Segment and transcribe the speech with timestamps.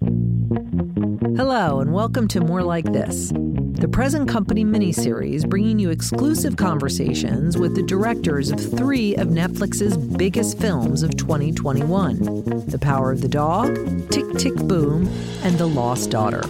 [0.00, 7.58] Hello, and welcome to More Like This, the Present Company miniseries bringing you exclusive conversations
[7.58, 12.20] with the directors of three of Netflix's biggest films of 2021
[12.66, 13.74] The Power of the Dog,
[14.10, 15.08] Tick Tick Boom,
[15.42, 16.42] and The Lost Daughter.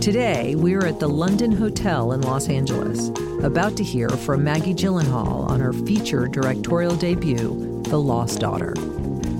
[0.00, 3.10] Today, we're at the London Hotel in Los Angeles,
[3.42, 8.72] about to hear from Maggie Gyllenhaal on her feature directorial debut, The Lost Daughter.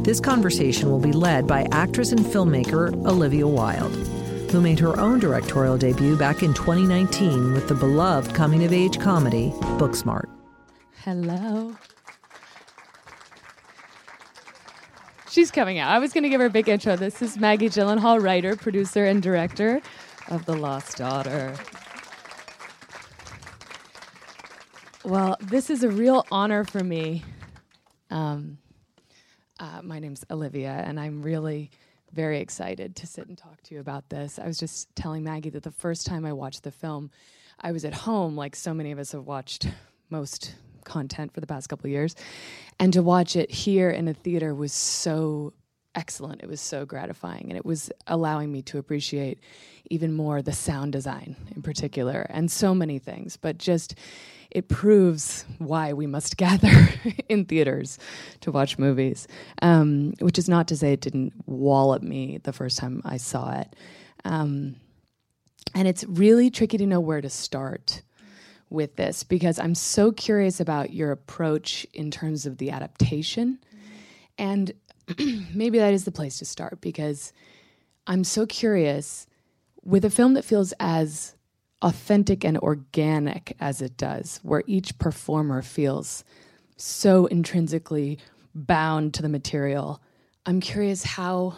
[0.07, 3.93] This conversation will be led by actress and filmmaker Olivia Wilde
[4.53, 9.01] who made her own directorial debut back in 2019 with the beloved coming of age
[9.01, 9.51] comedy
[9.81, 10.29] Booksmart.
[11.03, 11.77] Hello.
[15.29, 15.91] She's coming out.
[15.91, 16.95] I was going to give her a big intro.
[16.95, 19.83] This is Maggie Gyllenhaal, writer, producer, and director
[20.29, 21.53] of The Lost Daughter.
[25.05, 27.25] Well, this is a real honor for me.
[28.11, 28.59] Um,
[29.59, 31.71] uh, my name's Olivia, and I'm really
[32.13, 34.39] very excited to sit and talk to you about this.
[34.39, 37.11] I was just telling Maggie that the first time I watched the film,
[37.61, 39.69] I was at home, like so many of us have watched
[40.11, 42.15] most content for the past couple years,
[42.79, 45.53] and to watch it here in a theater was so
[45.95, 46.43] excellent.
[46.43, 49.41] It was so gratifying, and it was allowing me to appreciate
[49.91, 53.37] even more the sound design in particular, and so many things.
[53.37, 53.95] But just
[54.51, 56.89] it proves why we must gather
[57.29, 57.99] in theaters
[58.41, 59.29] to watch movies.
[59.63, 63.59] Um, which is not to say it didn't wallop me the first time I saw
[63.61, 63.75] it.
[64.25, 64.77] Um,
[65.75, 68.03] and it's really tricky to know where to start
[68.71, 73.59] with this because I'm so curious about your approach in terms of the adaptation.
[74.39, 74.73] And
[75.55, 77.33] maybe that is the place to start because
[78.07, 79.27] I'm so curious
[79.85, 81.36] with a film that feels as
[81.83, 86.25] authentic and organic as it does, where each performer feels
[86.77, 88.19] so intrinsically
[88.55, 90.01] bound to the material.
[90.45, 91.57] I'm curious how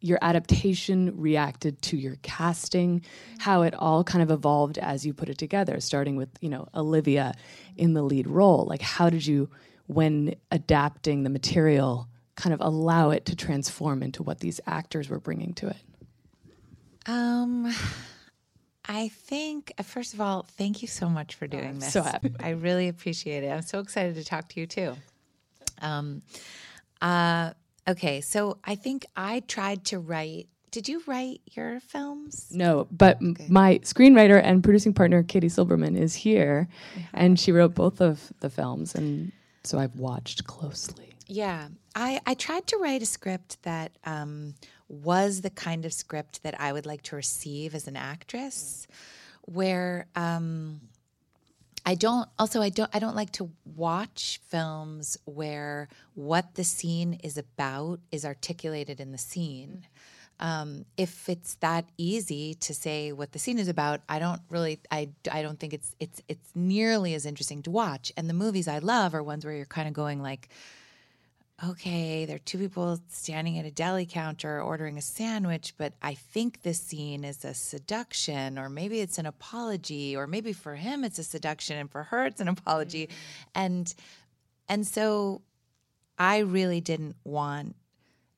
[0.00, 3.02] your adaptation reacted to your casting,
[3.38, 6.68] how it all kind of evolved as you put it together, starting with, you know,
[6.74, 7.34] Olivia
[7.76, 8.66] in the lead role.
[8.66, 9.48] Like how did you
[9.86, 15.20] when adapting the material kind of allow it to transform into what these actors were
[15.20, 15.76] bringing to it?
[17.06, 17.72] Um
[18.84, 21.92] I think, uh, first of all, thank you so much for doing oh, this.
[21.92, 22.32] So happy.
[22.40, 23.48] I really appreciate it.
[23.48, 24.96] I'm so excited to talk to you too.
[25.80, 26.22] Um,
[27.00, 27.52] uh,
[27.88, 30.48] okay, so I think I tried to write.
[30.70, 32.48] Did you write your films?
[32.50, 33.46] No, but okay.
[33.48, 37.02] my screenwriter and producing partner, Katie Silberman, is here, yeah.
[37.12, 39.32] and she wrote both of the films, and
[39.64, 41.14] so I've watched closely.
[41.26, 44.54] Yeah, I, I tried to write a script that um,
[44.92, 48.86] was the kind of script that I would like to receive as an actress,
[49.46, 50.82] where um,
[51.84, 52.28] I don't.
[52.38, 52.90] Also, I don't.
[52.94, 59.12] I don't like to watch films where what the scene is about is articulated in
[59.12, 59.86] the scene.
[60.38, 64.80] Um, if it's that easy to say what the scene is about, I don't really,
[64.90, 68.12] I, I don't think it's it's it's nearly as interesting to watch.
[68.16, 70.48] And the movies I love are ones where you're kind of going like,
[71.64, 76.14] okay, there are two people standing at a deli counter ordering a sandwich, but I
[76.14, 81.04] think this scene is a seduction, or maybe it's an apology, or maybe for him
[81.04, 83.06] it's a seduction and for her it's an apology.
[83.06, 83.50] Mm-hmm.
[83.54, 83.94] And
[84.68, 85.42] and so
[86.18, 87.76] I really didn't want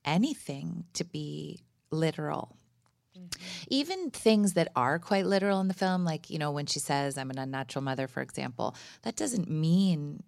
[0.03, 1.61] anything to be
[1.91, 2.55] literal.
[3.17, 3.41] Mm-hmm.
[3.69, 7.17] Even things that are quite literal in the film, like, you know, when she says,
[7.17, 10.23] I'm an unnatural mother, for example, that doesn't mean,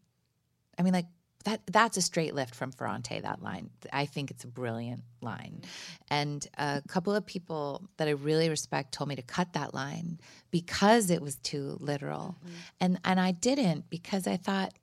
[0.79, 1.07] I mean, like,
[1.47, 3.21] that that's a straight lift from Ferrante.
[3.21, 5.61] That line, I think it's a brilliant line,
[6.09, 10.19] and a couple of people that I really respect told me to cut that line
[10.51, 12.55] because it was too literal, mm-hmm.
[12.81, 14.73] and and I didn't because I thought,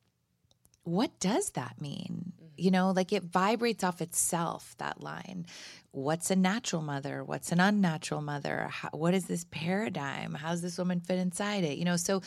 [0.85, 2.33] what does that mean?
[2.33, 2.47] Mm-hmm.
[2.57, 4.75] You know, like it vibrates off itself.
[4.79, 5.45] That line,
[5.91, 7.23] what's a natural mother?
[7.23, 8.69] What's an unnatural mother?
[8.71, 10.33] How, what is this paradigm?
[10.33, 11.77] How does this woman fit inside it?
[11.77, 12.23] You know, so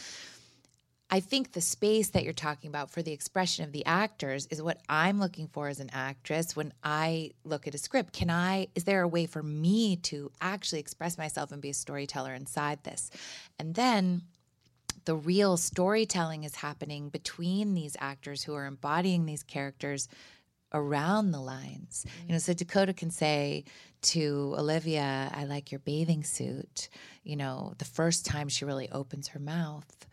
[1.10, 4.62] I think the space that you're talking about for the expression of the actors is
[4.62, 8.12] what I'm looking for as an actress when I look at a script.
[8.12, 11.74] Can I, is there a way for me to actually express myself and be a
[11.74, 13.10] storyteller inside this?
[13.58, 14.24] And then
[15.06, 20.10] the real storytelling is happening between these actors who are embodying these characters
[20.74, 22.06] around the lines.
[22.06, 22.28] Mm-hmm.
[22.28, 23.64] You know, so Dakota can say
[24.02, 26.90] to Olivia, I like your bathing suit,
[27.24, 30.06] you know, the first time she really opens her mouth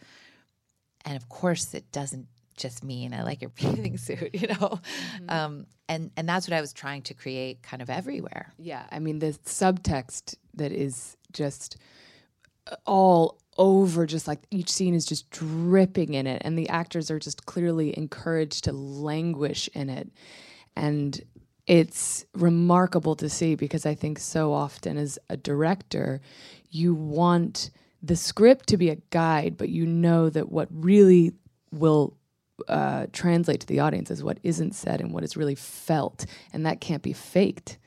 [1.04, 5.30] and of course it doesn't just mean I like your bathing suit, you know, mm-hmm.
[5.30, 8.52] um, and and that's what I was trying to create, kind of everywhere.
[8.58, 11.76] Yeah, I mean the subtext that is just
[12.70, 17.10] uh, all over, just like each scene is just dripping in it, and the actors
[17.10, 20.10] are just clearly encouraged to languish in it,
[20.76, 21.20] and
[21.66, 26.20] it's remarkable to see because I think so often as a director,
[26.70, 27.70] you want
[28.04, 31.32] the script to be a guide, but you know that what really
[31.72, 32.16] will
[32.68, 36.66] uh, translate to the audience is what isn't said and what is really felt, and
[36.66, 37.78] that can't be faked.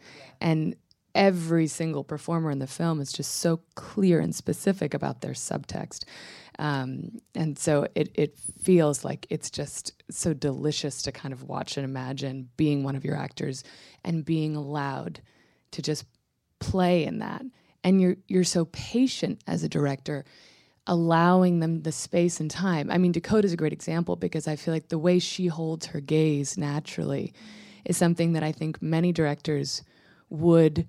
[0.41, 0.75] And
[1.13, 6.03] every single performer in the film is just so clear and specific about their subtext.
[6.59, 11.77] Um, and so it, it feels like it's just so delicious to kind of watch
[11.77, 13.63] and imagine being one of your actors
[14.03, 15.21] and being allowed
[15.71, 16.05] to just
[16.59, 17.43] play in that.
[17.83, 20.25] And you're you're so patient as a director,
[20.88, 22.91] allowing them the space and time.
[22.91, 26.00] I mean, Dakota's a great example because I feel like the way she holds her
[26.00, 27.33] gaze naturally
[27.85, 29.83] is something that I think many directors
[30.29, 30.88] would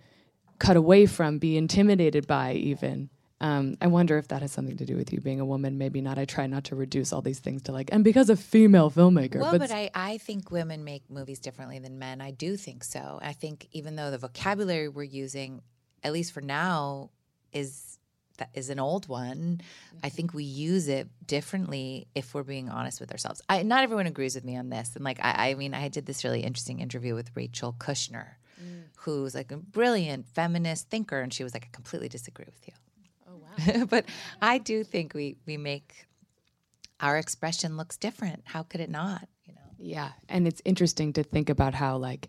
[0.58, 3.10] cut away from, be intimidated by, even.
[3.40, 5.78] Um, I wonder if that has something to do with you being a woman.
[5.78, 6.18] Maybe not.
[6.18, 9.40] I try not to reduce all these things to like, and because a female filmmaker.
[9.40, 12.20] Well, but, but I, I think women make movies differently than men.
[12.20, 13.20] I do think so.
[13.22, 15.62] I think even though the vocabulary we're using,
[16.02, 17.10] at least for now,
[17.52, 17.98] is
[18.38, 19.60] that is an old one.
[19.60, 19.98] Mm-hmm.
[20.02, 23.42] I think we use it differently if we're being honest with ourselves.
[23.48, 26.06] I, not everyone agrees with me on this, and like I, I mean, I did
[26.06, 28.26] this really interesting interview with Rachel Kushner,
[28.62, 28.84] mm.
[28.96, 32.74] who's like a brilliant feminist thinker, and she was like, "I completely disagree with you."
[33.28, 33.84] Oh wow!
[33.90, 34.06] but
[34.40, 36.06] I do think we we make
[37.00, 38.42] our expression looks different.
[38.44, 39.28] How could it not?
[39.44, 39.60] You know.
[39.78, 42.28] Yeah, and it's interesting to think about how like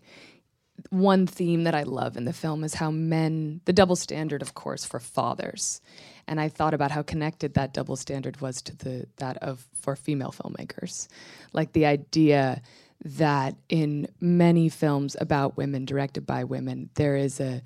[0.90, 4.54] one theme that I love in the film is how men, the double standard, of
[4.54, 5.80] course, for fathers,
[6.26, 9.96] and I thought about how connected that double standard was to the that of for
[9.96, 11.08] female filmmakers,
[11.52, 12.62] like the idea
[13.04, 17.62] that in many films about women directed by women, there is a,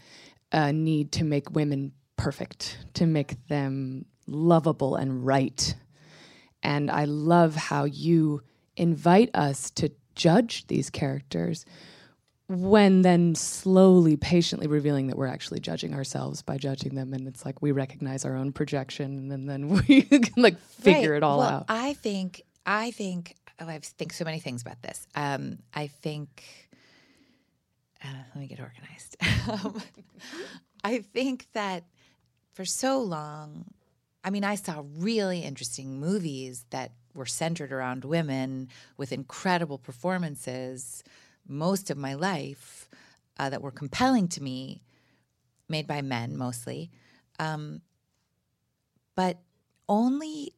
[0.53, 5.75] a need to make women perfect, to make them lovable and right.
[6.63, 8.43] And I love how you
[8.77, 11.67] invite us to judge these characters
[12.49, 17.15] when then slowly, patiently revealing that we're actually judging ourselves by judging them.
[17.15, 21.17] And it's like we recognize our own projection and then we can like figure right.
[21.19, 21.65] it all well, out.
[21.69, 25.07] I think, I think, oh, I think so many things about this.
[25.15, 26.45] Um, I think,
[28.05, 29.17] uh, let me get organized.
[29.65, 29.83] um,
[30.83, 31.85] I think that
[32.53, 33.65] for so long,
[34.23, 41.03] I mean, I saw really interesting movies that were centered around women with incredible performances
[41.47, 42.89] most of my life
[43.39, 44.83] uh, that were compelling to me,
[45.69, 46.91] made by men mostly,
[47.39, 47.81] um,
[49.15, 49.39] but
[49.89, 50.53] only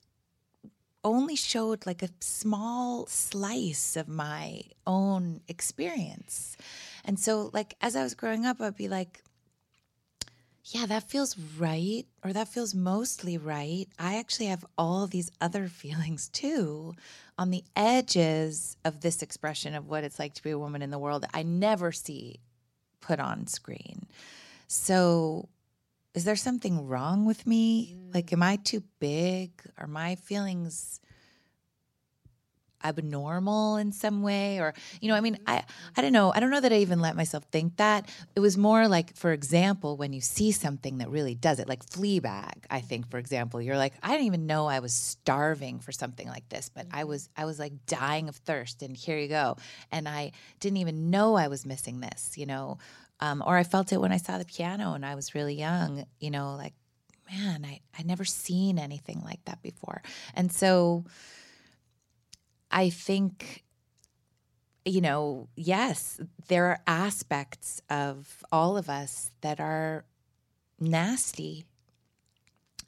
[1.04, 6.56] only showed like a small slice of my own experience.
[7.04, 9.22] And so like as I was growing up I'd be like
[10.68, 13.86] yeah, that feels right, or that feels mostly right.
[13.98, 16.94] I actually have all these other feelings too
[17.38, 20.90] on the edges of this expression of what it's like to be a woman in
[20.90, 22.40] the world that I never see
[23.00, 24.06] put on screen.
[24.66, 25.48] So,
[26.14, 27.94] is there something wrong with me?
[28.12, 29.50] Like, am I too big?
[29.78, 31.00] Are my feelings
[32.86, 35.62] abnormal in some way or you know i mean i
[35.96, 38.08] i don't know i don't know that i even let myself think that.
[38.34, 41.84] It was more like for example when you see something that really does it like
[41.84, 45.92] fleabag i think for example you're like i didn't even know i was starving for
[45.92, 49.28] something like this but i was i was like dying of thirst and here you
[49.28, 49.56] go.
[49.90, 52.78] And i didn't even know i was missing this you know?
[53.20, 56.04] Um, or i felt it when i saw the piano and i was really young
[56.20, 56.74] you know like
[57.30, 60.02] man i i never seen anything like that before.
[60.34, 61.04] And so
[62.70, 63.64] I think,
[64.84, 70.04] you know, yes, there are aspects of all of us that are
[70.80, 71.64] nasty.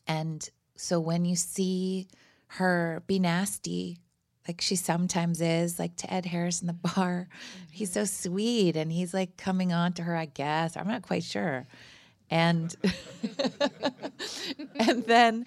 [0.06, 2.08] And so when you see
[2.52, 3.98] her be nasty,
[4.46, 7.64] like she sometimes is, like to Ed Harris in the bar, mm-hmm.
[7.70, 10.76] he's so sweet and he's like coming on to her, I guess.
[10.76, 11.66] I'm not quite sure.
[12.30, 12.74] And
[14.78, 15.46] and then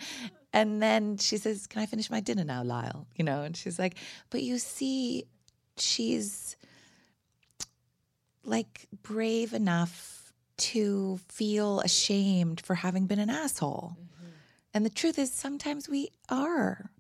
[0.53, 3.08] and then she says, Can I finish my dinner now, Lyle?
[3.15, 3.96] You know, and she's like,
[4.29, 5.25] But you see,
[5.77, 6.55] she's
[8.43, 13.96] like brave enough to feel ashamed for having been an asshole.
[13.96, 14.27] Mm-hmm.
[14.74, 16.91] And the truth is, sometimes we are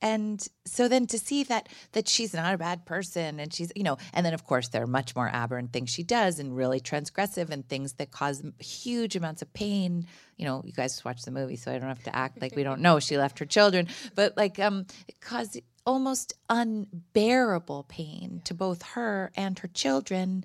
[0.00, 3.82] and so then to see that that she's not a bad person and she's you
[3.82, 6.80] know and then of course there are much more aberrant things she does and really
[6.80, 10.06] transgressive and things that cause huge amounts of pain.
[10.36, 12.62] You know you guys watch the movie so i don't have to act like we
[12.62, 13.88] don't know she left her children.
[14.14, 20.44] But like um it caused almost unbearable pain to both her and her children.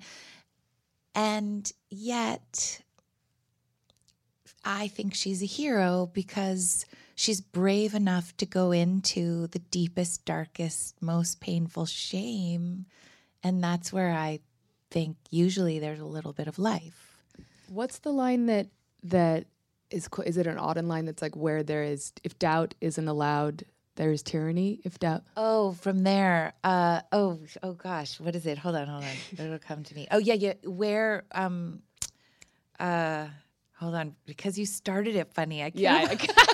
[1.14, 2.80] And yet
[4.64, 11.00] i think she's a hero because she's brave enough to go into the deepest, darkest,
[11.00, 12.86] most painful shame.
[13.42, 14.40] And that's where I
[14.90, 17.22] think usually there's a little bit of life.
[17.68, 18.68] What's the line that
[19.04, 19.46] that
[19.90, 23.64] is is it an Auden line that's like where there is if doubt isn't allowed
[23.96, 26.52] there is tyranny if doubt Oh, from there.
[26.64, 28.58] Uh, oh, oh gosh, what is it?
[28.58, 29.10] Hold on, hold on.
[29.38, 30.08] It'll come to me.
[30.10, 30.54] Oh yeah, yeah.
[30.64, 31.24] Where?
[31.32, 31.82] Um,
[32.80, 33.26] uh,
[33.78, 35.62] hold on, because you started it funny.
[35.62, 35.80] I can't.
[35.80, 36.16] yeah I,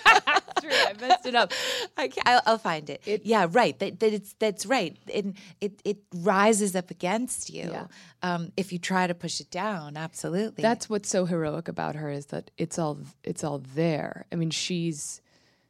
[0.61, 1.53] true I messed it up
[1.97, 3.03] I can't, I'll, I'll find it.
[3.25, 3.79] Yeah, right.
[3.79, 4.97] That, that it's that's right.
[5.07, 5.27] It
[5.61, 7.87] it it rises up against you Yeah.
[8.23, 9.97] um, if you try to push it down.
[9.97, 10.63] Absolutely.
[10.63, 14.51] that's what's so heroic about her is that it's all it's all there i mean
[14.51, 15.21] she's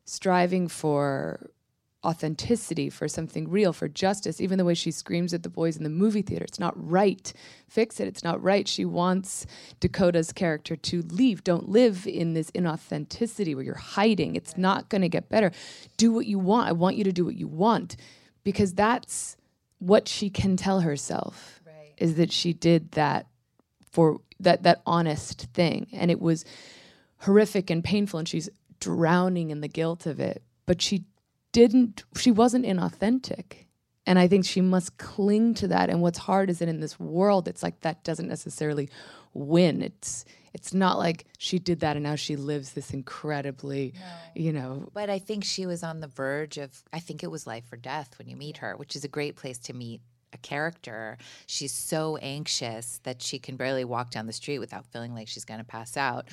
[0.04, 1.50] striving for
[2.04, 5.84] authenticity for something real for justice even the way she screams at the boys in
[5.84, 6.44] the movie theater.
[6.44, 7.32] It's not right.
[7.68, 8.08] Fix it.
[8.08, 8.66] It's not right.
[8.66, 9.44] She wants
[9.80, 11.44] dakota's character to leave.
[11.44, 14.34] Don't live in this inauthenticity where you're hiding.
[14.34, 15.52] It's not going to get better.
[15.98, 16.68] Do what you want.
[16.68, 17.96] I want you to do what you want
[18.44, 19.36] because that's
[19.78, 21.60] what she can tell herself
[21.98, 23.26] is that she did that
[23.90, 25.86] for that that honest thing.
[25.92, 26.46] And it was
[27.18, 30.42] horrific and painful and she's drowning in the guilt of it.
[30.64, 31.04] But she
[31.52, 33.66] didn't she wasn't inauthentic.
[34.06, 35.90] And i think she must cling to that.
[35.90, 38.88] And what's hard is that in this world it's like that doesn't necessarily
[39.34, 39.82] win.
[39.82, 43.94] It's it's not like she did that and now she lives this incredibly
[44.34, 44.88] you know.
[44.92, 47.76] But I think she was on the verge of, I think it was life or
[47.76, 50.00] death when you meet her, which is a great place to meet
[50.32, 51.18] a character.
[51.46, 55.44] She's so anxious that she can barely walk down the street without feeling like she's
[55.44, 56.28] going to pass out.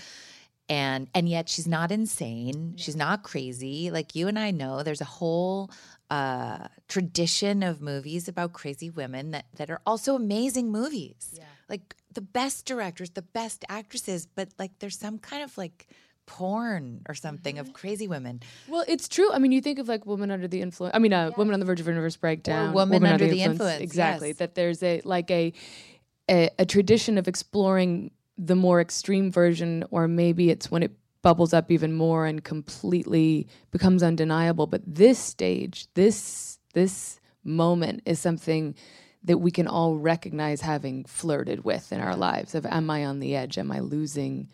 [0.69, 2.74] And and yet she's not insane.
[2.77, 3.89] She's not crazy.
[3.89, 5.71] Like you and I know there's a whole
[6.09, 11.33] uh, tradition of movies about crazy women that, that are also amazing movies.
[11.38, 11.43] yeah.
[11.69, 15.88] Like the best directors, the best actresses, but like there's some kind of like
[16.25, 18.41] porn or something of crazy women.
[18.67, 19.31] Well, it's true.
[19.31, 20.93] I mean, you think of like woman under the influence.
[20.95, 22.74] I mean, uh, woman on the verge of a nervous breakdown.
[22.74, 24.29] Woman Under the Influence, Exactly.
[24.29, 24.38] yes.
[24.38, 25.53] That there's a like a,
[26.29, 30.91] a a tradition of exploring the more extreme version, or maybe it's when it
[31.22, 34.67] bubbles up even more and completely becomes undeniable.
[34.67, 38.75] But this stage, this this moment is something
[39.24, 43.20] that we can all recognize having flirted with in our lives of am I on
[43.20, 43.58] the edge?
[43.58, 44.50] Am I losing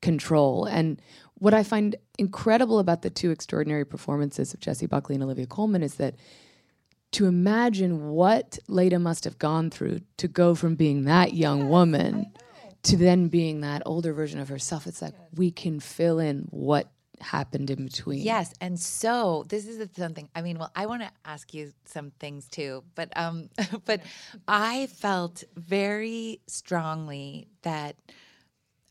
[0.00, 0.64] control?
[0.64, 1.00] And
[1.34, 5.82] what I find incredible about the two extraordinary performances of Jessie Buckley and Olivia Colman
[5.82, 6.16] is that
[7.12, 12.32] to imagine what Leda must have gone through to go from being that young woman
[12.86, 16.90] to then being that older version of herself, it's like we can fill in what
[17.20, 18.20] happened in between.
[18.20, 20.28] Yes, and so this is something.
[20.34, 23.50] I mean, well, I want to ask you some things too, but um,
[23.84, 24.00] but
[24.46, 27.96] I felt very strongly that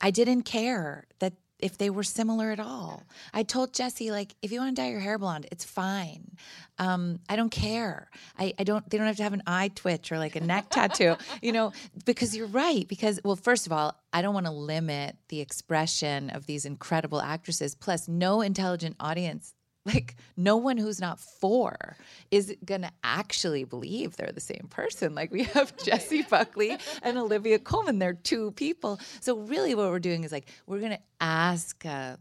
[0.01, 1.33] I didn't care that
[1.65, 3.01] if they were similar at all.
[3.33, 6.37] I told Jessie like, if you want to dye your hair blonde, it's fine.
[6.77, 8.11] Um, I don't care.
[8.37, 8.87] I, I don't.
[8.87, 11.73] They don't have to have an eye twitch or like a neck tattoo, you know,
[12.05, 12.87] because you're right.
[12.87, 17.19] Because well, first of all, I don't want to limit the expression of these incredible
[17.19, 17.73] actresses.
[17.73, 19.54] Plus, no intelligent audience
[19.85, 21.97] like no one who's not four
[22.31, 25.15] is gonna actually believe they're the same person.
[25.15, 27.99] Like we have Jessie Buckley and Olivia Colman.
[27.99, 28.99] They're two people.
[29.21, 31.85] So really, what we're doing is like we're gonna ask.
[31.85, 32.19] a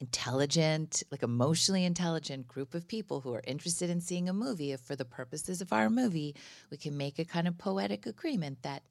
[0.00, 4.72] intelligent, like emotionally intelligent group of people who are interested in seeing a movie.
[4.72, 6.34] If for the purposes of our movie,
[6.70, 8.82] we can make a kind of poetic agreement that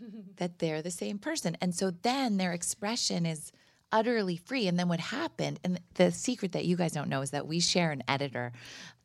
[0.36, 1.56] that they're the same person.
[1.60, 3.52] And so then their expression is
[3.92, 4.66] utterly free.
[4.66, 7.60] And then what happened, and the secret that you guys don't know is that we
[7.60, 8.52] share an editor.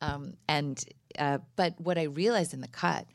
[0.00, 0.82] Um, and
[1.18, 3.06] uh, but what I realized in the cut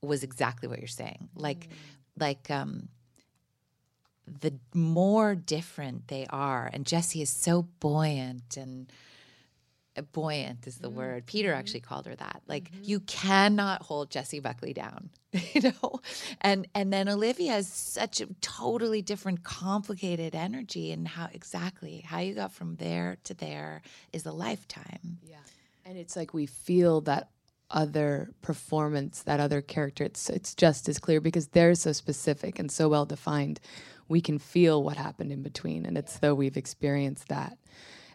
[0.00, 1.28] was exactly what you're saying.
[1.36, 1.68] Like,
[2.18, 2.88] like um,
[4.40, 8.92] the more different they are, and Jessie is so buoyant and
[10.00, 10.96] buoyant is the mm-hmm.
[10.96, 11.26] word.
[11.26, 11.58] Peter mm-hmm.
[11.58, 12.42] actually called her that.
[12.46, 12.84] Like mm-hmm.
[12.84, 15.10] you cannot hold Jessie Buckley down,
[15.52, 16.00] you know.
[16.40, 22.20] And and then Olivia has such a totally different, complicated energy, and how exactly how
[22.20, 23.82] you got from there to there
[24.14, 25.18] is a lifetime.
[25.22, 25.36] Yeah.
[25.84, 27.28] And it's like we feel that
[27.72, 30.04] other performance, that other character.
[30.04, 33.60] It's it's just as clear because they're so specific and so well defined.
[34.08, 37.58] We can feel what happened in between, and it's though we've experienced that.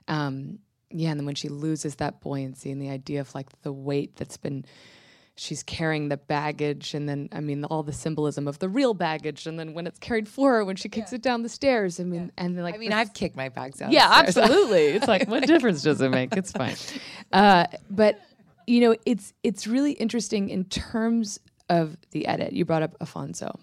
[0.08, 0.60] Um,
[0.92, 4.16] yeah, and then when she loses that buoyancy and the idea of like the weight
[4.16, 4.66] that's been
[5.40, 9.46] she's carrying the baggage and then I mean all the symbolism of the real baggage
[9.46, 12.06] and then when it's carried for her when she kicks it down the stairs I
[12.06, 13.92] mean and then like I mean, the I've kicked my bags out.
[13.92, 14.88] yeah, absolutely.
[14.96, 16.36] It's like, what difference does it make?
[16.36, 16.76] It's fine.
[17.32, 18.20] Uh, but
[18.66, 21.40] you know, it's it's really interesting in terms
[21.70, 22.54] of the edit.
[22.54, 23.60] You brought up Affonso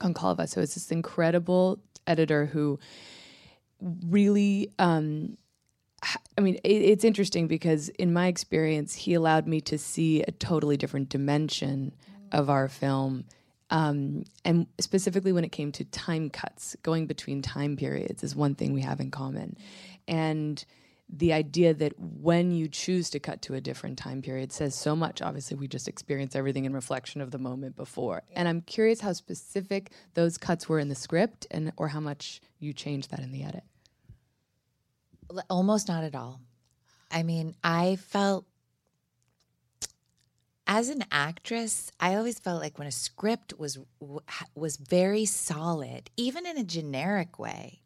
[0.00, 2.78] Gonçalves, so it's this incredible editor who
[4.06, 4.70] really.
[4.78, 5.38] Um, h-
[6.36, 10.30] I mean, it, it's interesting because in my experience, he allowed me to see a
[10.32, 11.94] totally different dimension
[12.32, 13.24] of our film
[13.70, 18.54] Um, and specifically when it came to time cuts, going between time periods is one
[18.54, 19.56] thing we have in common.
[20.06, 20.64] And
[21.10, 24.94] the idea that when you choose to cut to a different time period says so
[24.94, 25.22] much.
[25.22, 28.22] Obviously, we just experience everything in reflection of the moment before.
[28.34, 32.40] And I'm curious how specific those cuts were in the script and or how much
[32.58, 33.64] you changed that in the edit.
[35.50, 36.40] Almost not at all.
[37.10, 38.46] I mean, I felt
[40.66, 43.78] as an actress, I always felt like when a script was
[44.54, 47.80] was very solid, even in a generic way,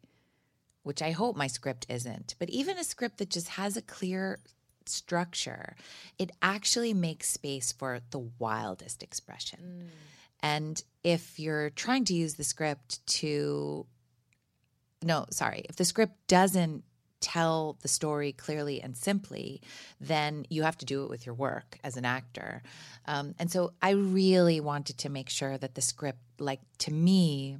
[0.83, 4.39] which I hope my script isn't, but even a script that just has a clear
[4.85, 5.77] structure,
[6.19, 9.59] it actually makes space for the wildest expression.
[9.61, 9.89] Mm.
[10.41, 13.85] And if you're trying to use the script to
[15.01, 16.83] no, sorry, if the script doesn't
[17.23, 19.61] tell the story clearly and simply,
[20.01, 22.61] then you have to do it with your work as an actor.
[23.05, 27.57] Um, and so I really wanted to make sure that the script, like to me,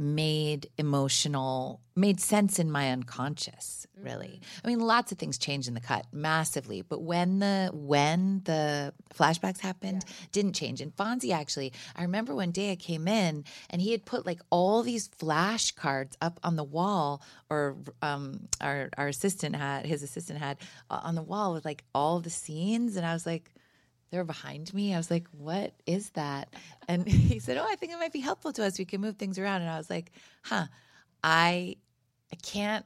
[0.00, 4.66] made emotional made sense in my unconscious really mm-hmm.
[4.66, 8.94] i mean lots of things changed in the cut massively but when the when the
[9.14, 10.14] flashbacks happened yeah.
[10.32, 14.04] didn't change and fonzie actually i remember one day i came in and he had
[14.06, 19.84] put like all these flashcards up on the wall or um, our, our assistant had
[19.84, 20.56] his assistant had
[20.88, 23.52] uh, on the wall with like all the scenes and i was like
[24.10, 24.94] they were behind me.
[24.94, 26.54] I was like, what is that?
[26.88, 28.78] And he said, oh, I think it might be helpful to us.
[28.78, 29.62] We can move things around.
[29.62, 30.12] And I was like,
[30.42, 30.66] huh,
[31.22, 31.76] I,
[32.32, 32.84] I can't,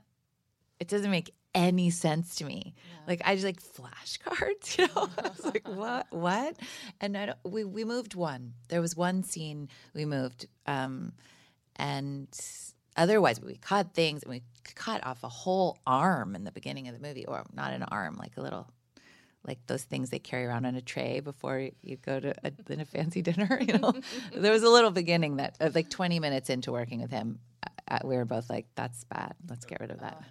[0.80, 2.74] it doesn't make any sense to me.
[2.76, 3.00] Yeah.
[3.06, 5.08] Like I just like flashcards, you know.
[5.18, 6.06] I was like, what?
[6.10, 6.56] What?
[7.00, 8.54] And I don't, we we moved one.
[8.68, 11.12] There was one scene we moved, um,
[11.76, 12.28] and
[12.96, 14.42] otherwise we cut things and we
[14.74, 18.16] cut off a whole arm in the beginning of the movie, or not an arm,
[18.16, 18.68] like a little
[19.46, 22.84] like those things they carry around on a tray before you go to a, a
[22.84, 23.58] fancy dinner.
[23.64, 23.94] You know,
[24.34, 27.38] there was a little beginning that, uh, like 20 minutes into working with him,
[27.88, 29.34] uh, we were both like, "That's bad.
[29.48, 30.22] Let's get rid of that."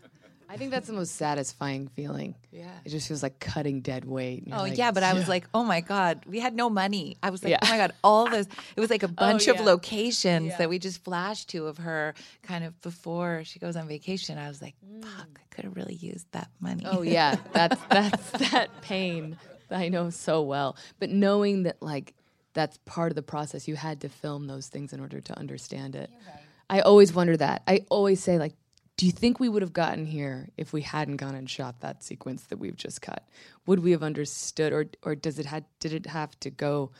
[0.53, 2.35] I think that's the most satisfying feeling.
[2.51, 2.69] Yeah.
[2.85, 4.43] It just feels like cutting dead weight.
[4.51, 4.91] Oh, like, yeah.
[4.91, 7.17] But I was like, oh my God, we had no money.
[7.23, 7.59] I was like, yeah.
[7.63, 8.45] oh my God, all those.
[8.75, 9.59] It was like a oh, bunch oh, yeah.
[9.59, 10.57] of locations yeah.
[10.57, 14.37] that we just flashed to of her kind of before she goes on vacation.
[14.37, 15.03] I was like, mm.
[15.03, 16.83] fuck, I could have really used that money.
[16.85, 17.35] Oh, yeah.
[17.53, 19.37] That's, that's that pain
[19.69, 20.77] that I know so well.
[20.99, 22.13] But knowing that, like,
[22.53, 25.95] that's part of the process, you had to film those things in order to understand
[25.95, 26.11] it.
[26.27, 26.43] Right.
[26.69, 27.63] I always wonder that.
[27.67, 28.53] I always say, like,
[28.97, 32.03] do you think we would have gotten here if we hadn't gone and shot that
[32.03, 33.27] sequence that we've just cut?
[33.65, 36.91] Would we have understood, or or does it had did it have to go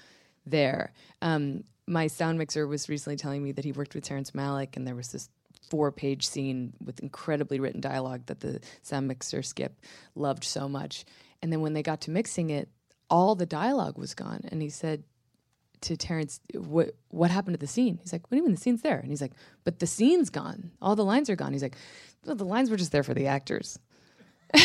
[0.46, 0.94] there?
[1.22, 4.88] Um, my sound mixer was recently telling me that he worked with Terrence Malick, and
[4.88, 5.30] there was this
[5.70, 9.80] four-page scene with incredibly written dialogue that the sound mixer Skip
[10.16, 11.06] loved so much.
[11.42, 12.70] And then when they got to mixing it,
[13.10, 15.04] all the dialogue was gone, and he said
[15.84, 18.00] to Terrence, what what happened to the scene?
[18.02, 19.00] He's like, what do you mean the scene's there?
[19.00, 20.72] And he's like, but the scene's gone.
[20.82, 21.54] All the lines are gone.
[21.54, 21.76] He's like,
[22.26, 23.80] well, the lines were just there for the actors.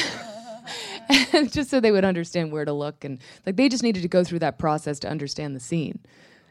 [1.50, 4.22] just so they would understand where to look and like they just needed to go
[4.22, 6.00] through that process to understand the scene.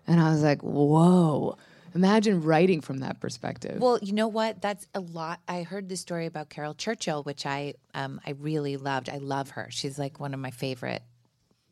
[0.06, 1.58] And I was like, whoa.
[1.95, 3.82] Imagine writing from that perspective.
[3.82, 4.62] Well, you know what?
[4.62, 5.39] That's a lot.
[5.47, 9.10] I heard this story about Caryl Churchill, which I um, I really loved.
[9.10, 9.67] I love her.
[9.71, 11.01] She's like one of my favorite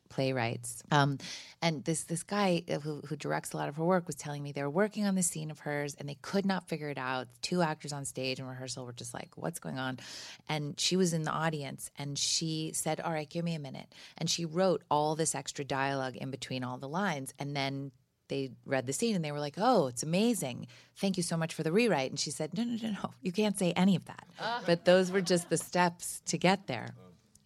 [0.09, 0.83] playwrights.
[0.91, 1.17] Um,
[1.61, 4.51] and this this guy who, who directs a lot of her work was telling me
[4.51, 7.27] they were working on the scene of hers and they could not figure it out.
[7.41, 9.99] Two actors on stage in rehearsal were just like, "What's going on?"
[10.47, 13.93] And she was in the audience and she said, "All right, give me a minute."
[14.17, 17.91] And she wrote all this extra dialogue in between all the lines, and then
[18.27, 20.67] they read the scene and they were like, "Oh, it's amazing!
[20.97, 23.31] Thank you so much for the rewrite." And she said, "No, no, no, no, you
[23.31, 24.61] can't say any of that." Uh.
[24.65, 26.95] But those were just the steps to get there.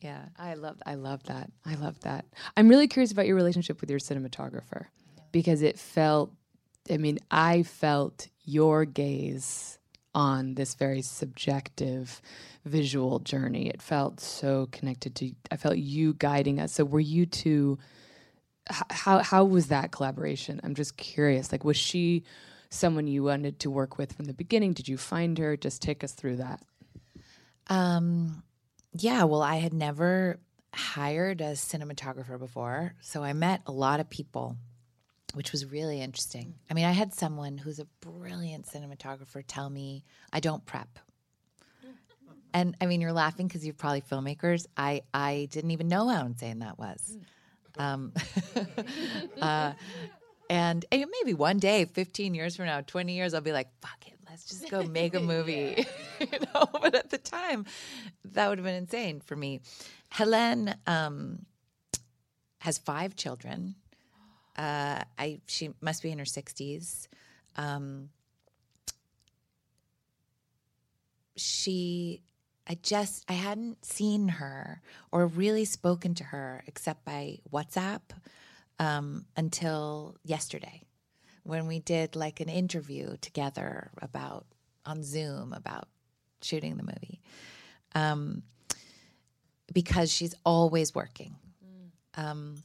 [0.02, 1.52] Yeah, I love I love that.
[1.66, 2.26] I love that.
[2.56, 4.86] I'm really curious about your relationship with your cinematographer
[5.32, 6.32] because it felt
[6.90, 9.78] I mean, I felt your gaze
[10.16, 12.22] on this very subjective
[12.66, 13.68] visual journey.
[13.68, 16.72] It felt so connected to I felt you guiding us.
[16.74, 17.78] So were you two
[18.70, 20.62] how how was that collaboration?
[20.64, 21.52] I'm just curious.
[21.52, 22.24] Like was she
[22.70, 24.74] someone you wanted to work with from the beginning?
[24.74, 25.58] Did you find her?
[25.58, 26.62] Just take us through that.
[27.68, 28.44] Um
[28.94, 30.40] yeah, well, I had never
[30.74, 32.94] hired a cinematographer before.
[33.02, 34.56] So I met a lot of people,
[35.34, 36.56] which was really interesting.
[36.70, 41.00] I mean, I had someone who's a brilliant cinematographer tell me I don't prep.
[42.52, 44.66] And I mean, you're laughing because you're probably filmmakers.
[44.76, 47.16] I, I didn't even know how insane that was.
[47.78, 48.12] Um,
[49.42, 49.74] uh,
[50.50, 54.00] and, and maybe one day, 15 years from now, 20 years, I'll be like, fuck
[54.08, 55.86] it, let's just go make a movie.
[56.20, 57.66] you know, but at the time,
[58.26, 59.62] that would have been insane for me.
[60.12, 61.46] Helene um,
[62.60, 63.76] has five children.
[64.58, 67.08] uh, I she must be in her sixties.
[67.56, 68.10] Um,
[71.36, 72.22] she,
[72.68, 78.02] I just I hadn't seen her or really spoken to her except by WhatsApp
[78.78, 80.84] um, until yesterday
[81.44, 84.46] when we did like an interview together about
[84.86, 85.88] on Zoom about
[86.42, 87.22] shooting the movie.
[87.96, 88.44] Um,
[89.74, 91.36] because she's always working.
[92.16, 92.56] Um,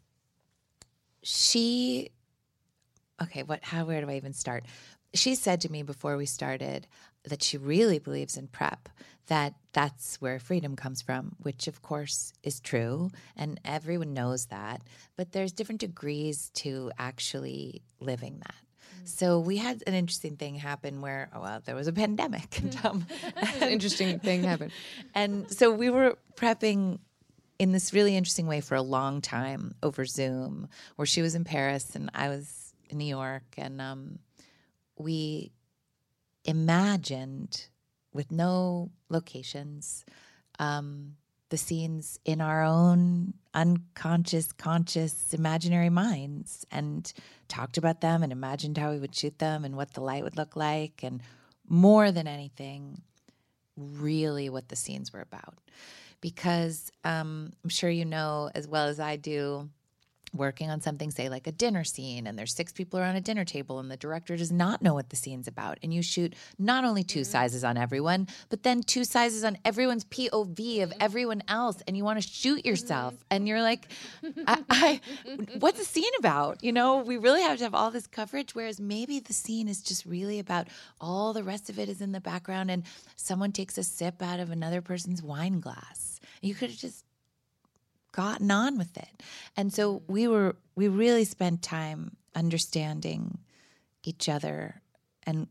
[1.22, 2.10] she,
[3.22, 3.62] okay, what?
[3.62, 3.84] How?
[3.84, 4.64] Where do I even start?
[5.12, 6.86] She said to me before we started
[7.24, 8.88] that she really believes in prep.
[9.28, 14.82] That that's where freedom comes from, which of course is true, and everyone knows that.
[15.16, 18.63] But there's different degrees to actually living that.
[19.04, 22.58] So we had an interesting thing happen where, oh, well, there was a pandemic.
[22.62, 23.06] And, um,
[23.60, 24.72] An interesting thing happened.
[25.14, 26.98] and so we were prepping
[27.58, 31.44] in this really interesting way for a long time over Zoom, where she was in
[31.44, 34.18] Paris and I was in New York, and um,
[34.98, 35.52] we
[36.44, 37.68] imagined
[38.12, 40.04] with no locations
[40.58, 41.16] um,
[41.50, 47.12] the scenes in our own unconscious, conscious, imaginary minds, and
[47.48, 50.36] talked about them and imagined how we would shoot them and what the light would
[50.36, 51.22] look like, and
[51.68, 53.02] more than anything,
[53.76, 55.58] really what the scenes were about.
[56.20, 59.68] Because um, I'm sure you know as well as I do,
[60.34, 63.44] working on something, say like a dinner scene, and there's six people around a dinner
[63.44, 65.78] table, and the director does not know what the scene's about.
[65.82, 67.30] And you shoot not only 2 mm-hmm.
[67.30, 72.04] sizes on everyone, but then two sizes on everyone's POV of everyone else, and you
[72.04, 73.14] want to shoot yourself.
[73.14, 73.24] Mm-hmm.
[73.30, 73.88] And you're like,
[74.46, 75.00] I, I,
[75.58, 76.62] what's the scene about?
[76.62, 79.82] You know, we really have to have all this coverage, whereas maybe the scene is
[79.82, 80.68] just really about
[81.00, 82.84] all the rest of it is in the background, and
[83.16, 86.20] someone takes a sip out of another person's wine glass.
[86.40, 87.03] You could have just
[88.14, 89.22] gotten on with it.
[89.56, 93.38] And so we were we really spent time understanding
[94.04, 94.80] each other
[95.24, 95.48] and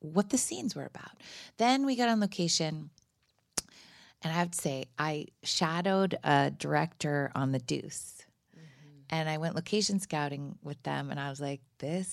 [0.00, 1.20] what the scenes were about.
[1.58, 2.90] Then we got on location
[4.22, 8.14] and I have to say I shadowed a director on the Deuce.
[9.08, 12.08] And I went location scouting with them and I was like this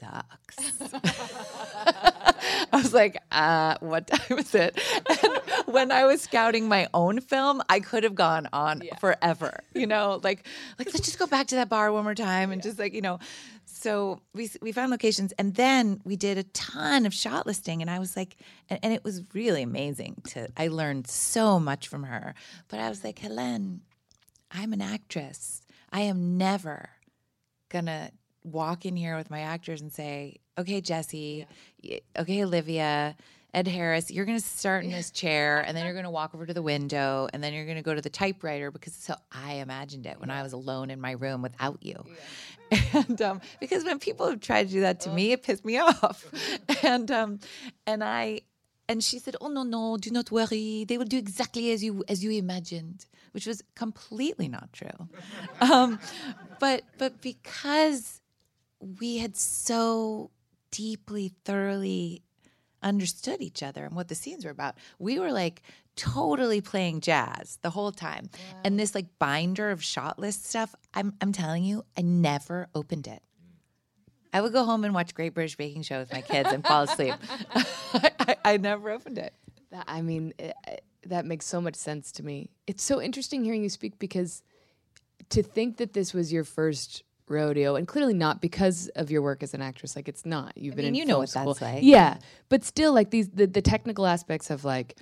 [0.00, 0.80] sucks.
[2.72, 4.80] I was like, uh, what time is it?
[5.08, 5.18] And
[5.66, 9.60] when I was scouting my own film, I could have gone on forever.
[9.74, 10.46] You know, like
[10.78, 13.00] like let's just go back to that bar one more time and just like, you
[13.02, 13.18] know.
[13.64, 17.90] So we we found locations and then we did a ton of shot listing and
[17.90, 18.36] I was like
[18.68, 22.34] and, and it was really amazing to I learned so much from her.
[22.68, 23.80] But I was like, "Helene,
[24.50, 25.62] I'm an actress.
[25.90, 26.90] I am never
[27.70, 28.10] gonna
[28.44, 31.46] walk in here with my actors and say, "Okay, Jessie,
[31.82, 33.16] y- okay, Olivia,
[33.54, 36.54] Ed Harris, you're gonna start in this chair, and then you're gonna walk over to
[36.54, 40.06] the window, and then you're gonna go to the typewriter because it's how I imagined
[40.06, 42.04] it when I was alone in my room without you."
[42.94, 45.78] And um, because when people have tried to do that to me, it pissed me
[45.78, 46.24] off,
[46.82, 47.40] and um,
[47.86, 48.40] and I.
[48.88, 50.84] And she said, "Oh no, no, do not worry.
[50.86, 55.08] They will do exactly as you as you imagined," which was completely not true.
[55.60, 55.98] Um,
[56.60, 58.20] but but because
[59.00, 60.30] we had so
[60.70, 62.22] deeply, thoroughly
[62.82, 64.76] understood each other and what the scenes were about.
[64.98, 65.62] We were like
[65.96, 68.30] totally playing jazz the whole time.
[68.64, 73.06] And this like binder of shot list stuff, I'm I'm telling you, I never opened
[73.06, 73.22] it.
[74.32, 76.84] I would go home and watch Great British Baking Show with my kids and fall
[76.84, 77.14] asleep.
[77.54, 77.64] I,
[78.20, 79.34] I, I never opened it.
[79.70, 80.54] That, I mean, it-
[81.06, 82.48] that makes so much sense to me.
[82.68, 84.40] It's so interesting hearing you speak because
[85.30, 89.42] to think that this was your first rodeo, and clearly not because of your work
[89.42, 89.96] as an actress.
[89.96, 90.56] Like it's not.
[90.56, 91.54] You've been mean, in you know what school.
[91.54, 91.82] that's like.
[91.82, 92.18] Yeah,
[92.48, 94.98] but still, like these the, the technical aspects of like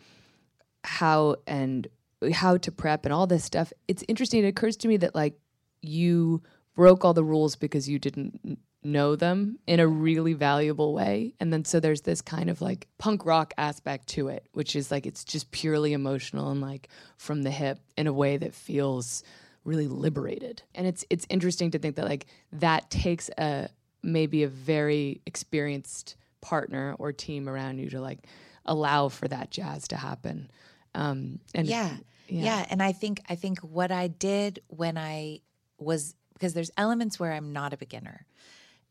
[0.84, 1.86] how and
[2.32, 3.72] how to prep and all this stuff.
[3.88, 4.44] It's interesting.
[4.44, 5.34] It occurs to me that like
[5.82, 6.42] you
[6.74, 11.34] broke all the rules because you didn't know them in a really valuable way.
[11.38, 14.90] And then so there's this kind of like punk rock aspect to it, which is
[14.90, 16.88] like it's just purely emotional and like
[17.18, 19.22] from the hip in a way that feels
[19.64, 20.62] really liberated.
[20.74, 23.68] And it's it's interesting to think that like that takes a
[24.02, 28.26] maybe a very experienced partner or team around you to like
[28.64, 30.50] allow for that jazz to happen.
[30.94, 31.96] Um and yeah,
[32.28, 32.66] yeah.
[32.70, 35.40] And i think i think what i did when i
[35.78, 38.26] was because there's elements where i'm not a beginner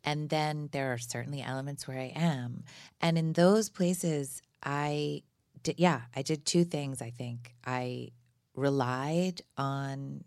[0.04, 2.64] and then there are certainly elements where i am.
[3.02, 5.24] And in those places i
[5.64, 7.56] did yeah i did two things i think.
[7.66, 8.12] I
[8.56, 10.24] relied on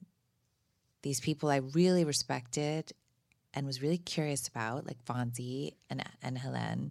[1.02, 2.92] these people i really respected
[3.54, 6.90] and was really curious about like fonzie and, and helene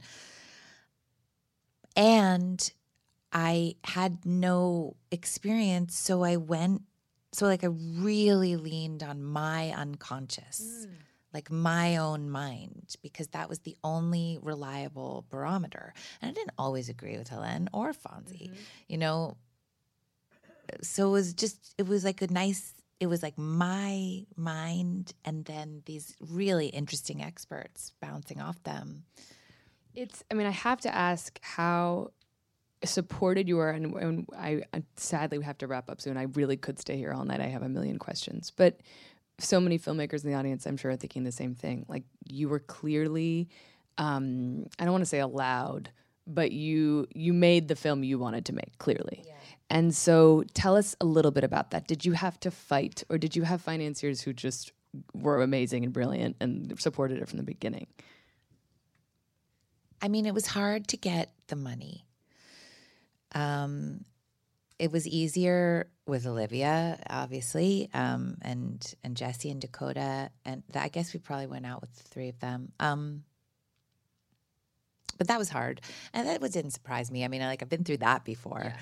[1.95, 2.71] and
[3.34, 6.84] I had no experience, so I went.
[7.32, 10.88] So like I really leaned on my unconscious,
[11.34, 15.93] like my own mind, because that was the only reliable barometer.
[16.21, 18.54] And I didn't always agree with Helene or Fonzie, Mm-hmm.
[18.89, 19.38] you know.
[20.82, 25.44] So it was just, it was like a nice, it was like my mind and
[25.46, 29.04] then these really interesting experts bouncing off them.
[29.96, 30.24] It's.
[30.30, 32.12] I mean, I have to ask how
[32.86, 36.16] supported you are, and, and I, I sadly we have to wrap up soon.
[36.16, 37.42] I really could stay here all night.
[37.42, 38.80] I have a million questions, but
[39.40, 41.86] so many filmmakers in the audience, I'm sure, are thinking the same thing.
[41.90, 43.50] Like you were clearly,
[43.98, 45.90] um, I don't want to say allowed,
[46.28, 49.24] but you you made the film you wanted to make clearly.
[49.70, 51.88] And so, tell us a little bit about that.
[51.88, 54.74] Did you have to fight, or did you have financiers who just
[55.14, 57.88] were amazing and brilliant and supported it from the beginning?
[60.02, 62.06] I mean, it was hard to get the money.
[63.34, 64.04] Um,
[64.80, 70.90] it was easier with Olivia, obviously, um, and and Jessie and Dakota, and th- I
[70.90, 72.72] guess we probably went out with the three of them.
[72.80, 73.24] Um,
[75.22, 75.82] but that was hard,
[76.16, 77.24] and that didn't surprise me.
[77.24, 78.74] I mean, like I've been through that before.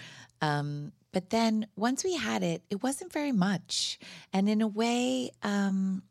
[0.42, 4.00] Um, but then once we had it, it wasn't very much,
[4.32, 6.02] and in a way, um,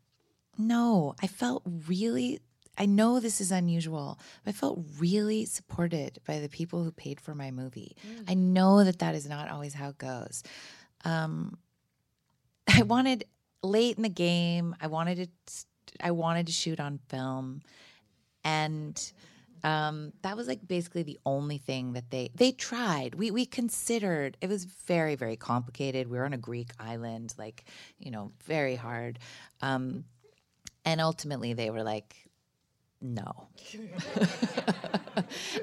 [0.55, 2.41] no, I felt really.
[2.77, 7.19] I know this is unusual, but I felt really supported by the people who paid
[7.19, 7.97] for my movie.
[8.27, 10.43] I know that that is not always how it goes.
[11.05, 11.57] Um,
[12.71, 13.23] I wanted
[13.63, 14.75] late in the game.
[14.79, 15.63] I wanted to.
[15.99, 17.63] I wanted to shoot on film,
[18.43, 19.11] and
[19.63, 23.15] um, that was like basically the only thing that they they tried.
[23.15, 26.09] We we considered it was very very complicated.
[26.09, 27.65] We were on a Greek island, like
[27.97, 29.19] you know, very hard.
[29.61, 30.05] Um,
[30.85, 32.15] and ultimately, they were like,
[33.01, 33.47] no.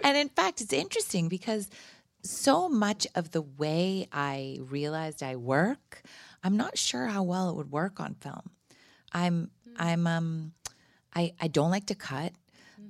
[0.04, 1.68] and in fact, it's interesting because
[2.22, 6.02] so much of the way I realized I work,
[6.42, 8.50] I'm not sure how well it would work on film.
[9.12, 10.52] I'm I'm um
[11.14, 12.32] I I don't like to cut.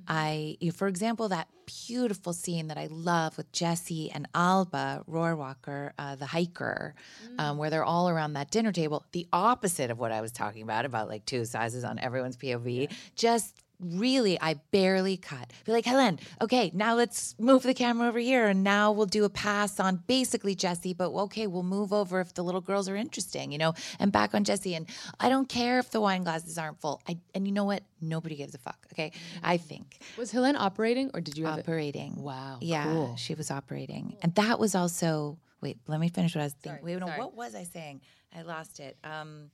[0.07, 1.47] I for example that
[1.87, 6.95] beautiful scene that I love with Jessie and Alba Rohrwacher, uh, the hiker,
[7.37, 9.05] um, where they're all around that dinner table.
[9.11, 12.91] The opposite of what I was talking about about like two sizes on everyone's POV.
[13.15, 15.51] Just really I barely cut.
[15.65, 19.23] Be like, Helene, okay, now let's move the camera over here and now we'll do
[19.23, 22.95] a pass on basically Jessie, but okay, we'll move over if the little girls are
[22.95, 24.75] interesting, you know, and back on Jessie.
[24.75, 24.87] And
[25.19, 27.01] I don't care if the wine glasses aren't full.
[27.07, 27.83] I and you know what?
[28.01, 28.77] Nobody gives a fuck.
[28.93, 29.11] Okay.
[29.43, 29.99] I think.
[30.17, 31.61] Was Helene operating, or did you have it?
[31.61, 32.15] Operating.
[32.21, 32.83] Wow, Yeah.
[32.85, 33.15] cool.
[33.17, 34.17] She was operating.
[34.21, 36.85] And that was also wait, let me finish what I was thinking.
[36.85, 37.19] Wait, no, sorry.
[37.19, 38.01] what was I saying?
[38.35, 38.97] I lost it.
[39.03, 39.49] Um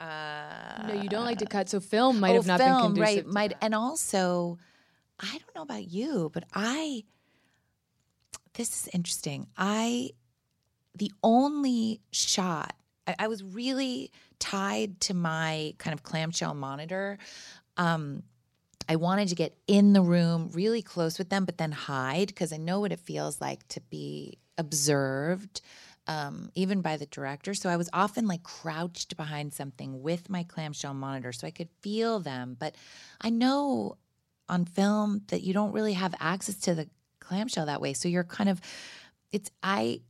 [0.00, 3.04] uh No, you don't like to cut, so film might oh, have not film, been
[3.04, 3.26] conducive.
[3.26, 3.34] right?
[3.34, 4.58] Might and also,
[5.18, 7.04] I don't know about you, but I.
[8.54, 9.46] This is interesting.
[9.56, 10.10] I,
[10.96, 12.74] the only shot.
[13.06, 17.18] I, I was really tied to my kind of clamshell monitor.
[17.76, 18.24] Um,
[18.88, 22.52] I wanted to get in the room really close with them, but then hide because
[22.52, 25.60] I know what it feels like to be observed,
[26.06, 27.54] um, even by the director.
[27.54, 31.68] So I was often like crouched behind something with my clamshell monitor so I could
[31.80, 32.56] feel them.
[32.58, 32.74] But
[33.20, 33.96] I know
[34.48, 36.88] on film that you don't really have access to the
[37.20, 37.92] clamshell that way.
[37.92, 38.60] So you're kind of,
[39.30, 40.00] it's, I,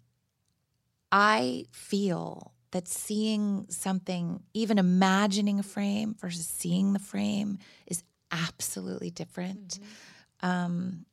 [1.12, 9.10] I feel that seeing something, even imagining a frame versus seeing the frame is absolutely
[9.10, 9.80] different.
[10.40, 11.04] Um,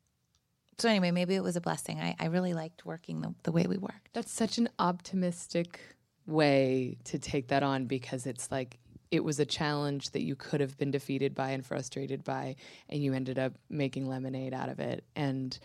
[0.77, 1.99] so anyway, maybe it was a blessing.
[1.99, 4.09] I, I really liked working the, the way we worked.
[4.13, 5.79] That's such an optimistic
[6.27, 8.77] way to take that on because it's like
[9.09, 12.55] it was a challenge that you could have been defeated by and frustrated by,
[12.89, 15.03] and you ended up making lemonade out of it.
[15.15, 15.57] And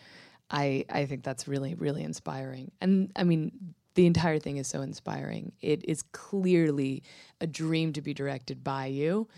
[0.51, 2.71] I I think that's really really inspiring.
[2.81, 5.53] And I mean, the entire thing is so inspiring.
[5.61, 7.03] It is clearly
[7.41, 9.29] a dream to be directed by you,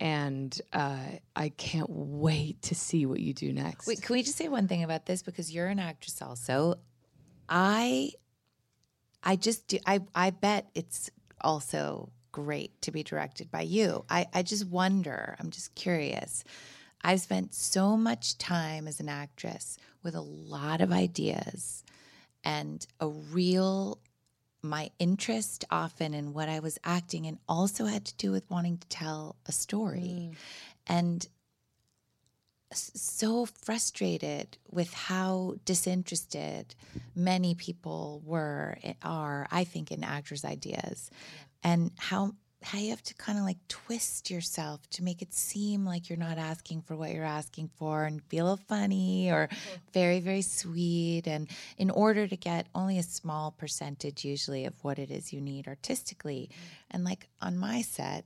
[0.00, 0.98] and uh,
[1.34, 3.86] I can't wait to see what you do next.
[3.86, 6.74] Wait, can we just say one thing about this because you're an actress also?
[7.48, 8.12] I
[9.22, 14.04] I just do I I bet it's also great to be directed by you.
[14.08, 16.44] I I just wonder, I'm just curious.
[17.04, 21.82] I've spent so much time as an actress with a lot of ideas
[22.44, 23.98] and a real
[24.62, 28.78] my interest often in what I was acting and also had to do with wanting
[28.78, 30.30] to tell a story.
[30.86, 31.26] And
[32.74, 36.74] so frustrated with how disinterested
[37.14, 41.10] many people were eh, are i think in actors ideas.
[41.64, 45.84] And how how you have to kind of like twist yourself to make it seem
[45.84, 49.78] like you're not asking for what you're asking for and little funny or mm-hmm.
[49.92, 51.48] very very sweet and
[51.78, 55.66] in order to get only a small percentage usually of what it is you need
[55.68, 56.96] artistically mm-hmm.
[56.96, 58.24] and like on my set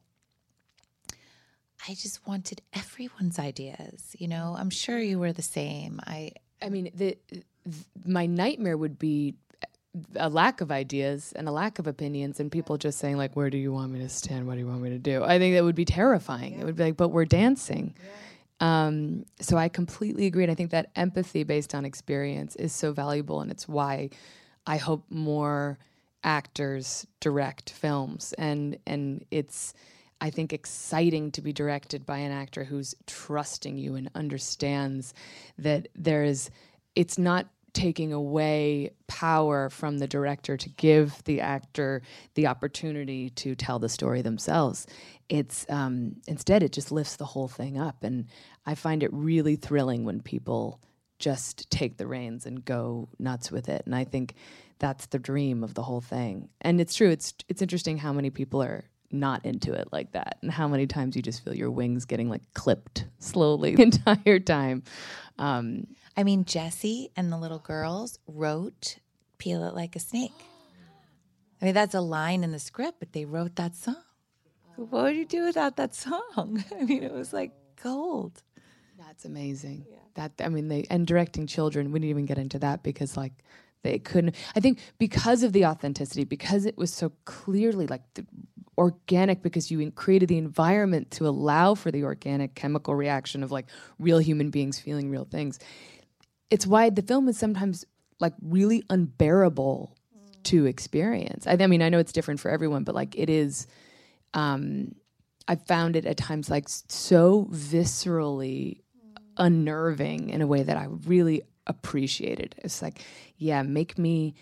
[1.88, 4.16] I just wanted everyone's ideas.
[4.18, 4.60] You know, mm-hmm.
[4.60, 6.00] I'm sure you were the same.
[6.04, 7.18] I I mean, the,
[8.04, 9.34] my nightmare would be
[10.16, 13.50] a lack of ideas and a lack of opinions and people just saying like where
[13.50, 14.46] do you want me to stand?
[14.46, 15.24] What do you want me to do?
[15.24, 16.54] I think that would be terrifying.
[16.54, 16.60] Yeah.
[16.60, 17.94] it would be like but we're dancing.
[18.60, 18.86] Yeah.
[18.86, 22.92] um, so i completely agree and i think that empathy based on experience is so
[22.92, 24.08] valuable and it's why
[24.66, 25.78] i hope more
[26.26, 28.34] actors direct films.
[28.36, 29.72] And and it's
[30.20, 35.14] I think exciting to be directed by an actor who's trusting you and understands
[35.58, 36.50] that there is
[36.94, 42.00] it's not taking away power from the director to give the actor
[42.34, 44.86] the opportunity to tell the story themselves.
[45.28, 48.28] It's um, instead it just lifts the whole thing up, and
[48.64, 50.80] I find it really thrilling when people
[51.18, 53.82] just take the reins and go nuts with it.
[53.84, 54.34] And I think
[54.78, 56.48] that's the dream of the whole thing.
[56.62, 57.10] And it's true.
[57.10, 60.86] It's it's interesting how many people are not into it like that and how many
[60.86, 64.82] times you just feel your wings getting like clipped slowly the entire time
[65.38, 65.86] um,
[66.16, 68.98] i mean jessie and the little girls wrote
[69.38, 70.32] peel it like a snake.
[71.60, 73.96] I mean that's a line in the script but they wrote that song.
[74.76, 76.64] What would you do without that song?
[76.80, 77.52] I mean it was like
[77.82, 78.42] gold.
[78.98, 79.86] That's amazing.
[79.90, 79.96] Yeah.
[80.14, 83.32] that i mean they and directing children we didn't even get into that because like
[83.82, 88.26] they couldn't i think because of the authenticity because it was so clearly like the
[88.78, 93.66] organic because you created the environment to allow for the organic chemical reaction of like
[93.98, 95.58] real human beings feeling real things.
[96.50, 97.84] It's why the film is sometimes
[98.20, 100.42] like really unbearable mm.
[100.44, 101.46] to experience.
[101.46, 103.66] I, I, mean, I know it's different for everyone, but like it is.
[104.34, 104.94] Um,
[105.48, 109.22] I've found it at times like so viscerally mm.
[109.36, 112.54] unnerving in a way that I really appreciated.
[112.58, 113.04] It's like,
[113.36, 114.34] yeah, make me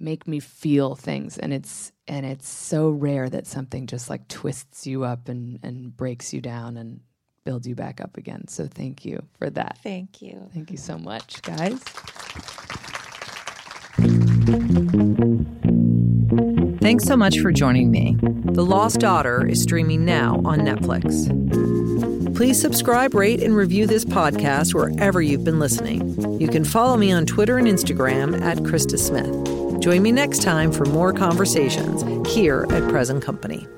[0.00, 4.86] make me feel things and it's and it's so rare that something just like twists
[4.86, 7.00] you up and and breaks you down and
[7.44, 10.98] builds you back up again so thank you for that thank you thank you so
[10.98, 11.78] much guys
[16.80, 21.28] thanks so much for joining me the lost daughter is streaming now on netflix
[22.40, 26.40] Please subscribe, rate, and review this podcast wherever you've been listening.
[26.40, 29.80] You can follow me on Twitter and Instagram at Krista Smith.
[29.82, 33.68] Join me next time for more conversations here at Present Company.